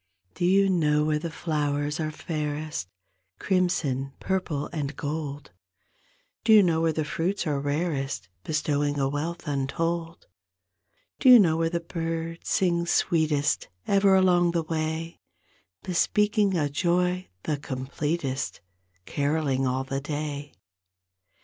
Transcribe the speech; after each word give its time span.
Do 0.33 0.45
you 0.45 0.67
know 0.67 1.05
where 1.05 1.19
the 1.19 1.29
flowers 1.29 1.99
are 1.99 2.09
fairest 2.09 2.87
Crimson, 3.37 4.13
purple 4.19 4.65
and 4.73 4.95
gold; 4.95 5.51
Do 6.43 6.51
you 6.53 6.63
know 6.63 6.81
where 6.81 6.91
the 6.91 7.05
fruits 7.05 7.45
are 7.45 7.59
rarest 7.59 8.27
Bestowing 8.43 8.97
a 8.97 9.07
wealth 9.07 9.47
untold; 9.47 10.25
Do 11.19 11.29
you 11.29 11.37
know 11.37 11.55
where 11.55 11.69
the 11.69 11.79
birds 11.81 12.49
sing 12.49 12.87
sweetest 12.87 13.67
Ever 13.85 14.15
along 14.15 14.53
the 14.53 14.63
way, 14.63 15.19
Bespeaking 15.83 16.57
a 16.57 16.67
joy 16.67 17.29
the 17.43 17.57
completest 17.57 18.59
Caroling 19.05 19.67
all 19.67 19.83
the 19.83 20.01
day? 20.01 20.53